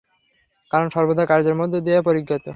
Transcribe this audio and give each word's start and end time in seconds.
কারণ 0.71 0.87
সর্বদা 0.89 1.23
কার্যের 1.25 1.55
মধ্য 1.55 1.73
দিয়াই 1.85 2.05
পরিজ্ঞাত। 2.07 2.43